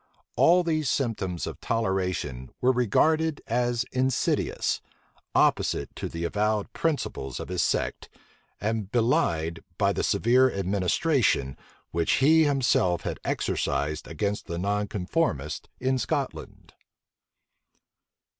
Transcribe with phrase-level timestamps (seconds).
[0.35, 4.81] All these symptoms of toleration were regarded as insidious;
[5.35, 8.09] opposite to the avowed principles of his sect,
[8.59, 11.55] and belied by the severe administration
[11.91, 16.73] which he himself had exercised against the nonconformists in Scotland.